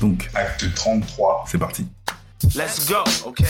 [0.00, 1.86] Donc, acte 33, c'est parti.
[2.54, 3.44] Let's go, okay?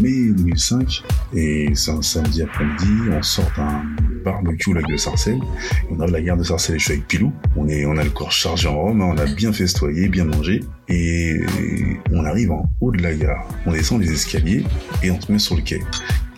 [0.00, 1.02] mai 2005
[1.34, 3.82] et c'est un samedi après-midi, on sort d'un
[4.24, 5.40] barbecue au lac de Sarcelles,
[5.90, 7.96] on arrive à la gare de Sarcelles et je suis avec Pilou, on, est, on
[7.96, 11.40] a le corps chargé en rhum, hein, on a bien festoyé, bien mangé et
[12.12, 14.64] on arrive en haut de la gare, on descend les escaliers
[15.02, 15.80] et on se met sur le quai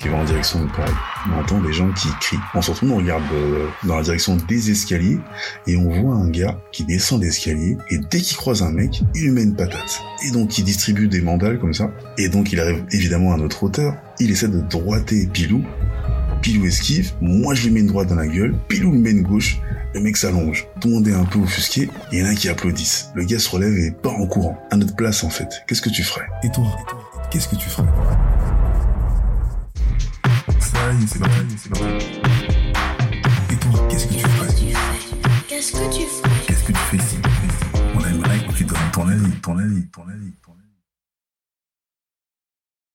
[0.01, 0.93] qui va en direction de Paris.
[1.31, 2.39] On entend des gens qui crient.
[2.55, 5.19] On se retourne, on regarde euh, dans la direction des escaliers
[5.67, 9.25] et on voit un gars qui descend l'escalier et dès qu'il croise un mec, il
[9.25, 10.01] lui met une patate.
[10.27, 11.91] Et donc il distribue des mandales comme ça.
[12.19, 13.95] Et donc il arrive évidemment à notre hauteur.
[14.19, 15.63] Il essaie de droiter Pilou.
[16.41, 17.13] Pilou esquive.
[17.21, 18.55] Moi je lui mets une droite dans la gueule.
[18.69, 19.61] Pilou lui met une gauche.
[19.93, 20.67] Le mec s'allonge.
[20.81, 21.91] Tout le monde est un peu offusqué.
[22.13, 23.11] Il y en a qui applaudissent.
[23.15, 24.59] Le gars se relève et part en courant.
[24.71, 25.63] À notre place en fait.
[25.67, 26.27] Qu'est-ce que tu ferais?
[26.43, 26.65] Et toi?
[27.31, 27.87] Qu'est-ce que tu ferais?
[31.03, 32.07] Est, c'est parti, c'est parti.
[33.51, 34.49] Et toi, qu'est-ce que tu ferais
[35.49, 36.47] Qu'est-ce que tu fais?
[36.47, 37.19] Qu'est-ce que tu fais ici?
[37.95, 40.70] On aimerait que tu donnes ton avis, ton avis, ton avis, ton avis.